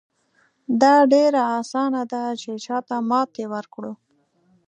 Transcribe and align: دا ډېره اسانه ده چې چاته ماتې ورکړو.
دا 0.81 0.95
ډېره 1.13 1.41
اسانه 1.59 2.01
ده 2.11 2.23
چې 2.41 2.51
چاته 2.65 2.95
ماتې 3.09 3.45
ورکړو. 3.53 3.93